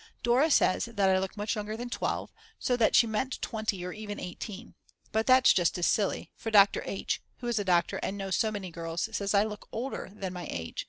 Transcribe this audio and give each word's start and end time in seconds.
Dora 0.23 0.49
says 0.49 0.85
that 0.85 1.11
I 1.11 1.19
look 1.19 1.37
much 1.37 1.53
younger 1.53 1.77
than 1.77 1.91
12 1.91 2.31
so 2.57 2.75
that 2.75 2.95
she 2.95 3.05
meant 3.05 3.39
20 3.39 3.85
or 3.85 3.91
even 3.93 4.19
18. 4.19 4.73
But 5.11 5.27
that's 5.27 5.53
just 5.53 5.77
as 5.77 5.85
silly, 5.85 6.31
for 6.35 6.49
Dr. 6.49 6.81
H., 6.87 7.21
who 7.37 7.45
is 7.47 7.59
a 7.59 7.63
doctor 7.63 7.97
and 7.97 8.17
knows 8.17 8.35
so 8.35 8.51
many 8.51 8.71
girls, 8.71 9.07
says 9.15 9.35
I 9.35 9.43
look 9.43 9.67
older 9.71 10.09
than 10.11 10.33
my 10.33 10.47
age. 10.49 10.79